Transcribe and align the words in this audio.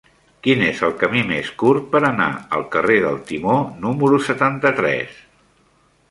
Quin 0.45 0.61
és 0.67 0.79
el 0.87 0.93
camí 1.01 1.19
més 1.31 1.49
curt 1.63 1.83
per 1.91 2.01
anar 2.07 2.29
al 2.59 2.65
carrer 2.75 2.95
del 3.03 3.19
Timó 3.27 3.57
número 3.83 4.21
setanta-tres? 4.29 5.21